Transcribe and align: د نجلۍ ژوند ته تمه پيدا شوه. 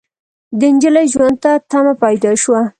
د 0.59 0.61
نجلۍ 0.73 1.05
ژوند 1.13 1.37
ته 1.43 1.51
تمه 1.69 1.93
پيدا 2.03 2.31
شوه. 2.41 2.61